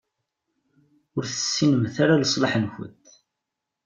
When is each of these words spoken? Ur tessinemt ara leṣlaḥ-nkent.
Ur 1.15 1.23
tessinemt 1.25 1.95
ara 2.03 2.21
leṣlaḥ-nkent. 2.21 3.05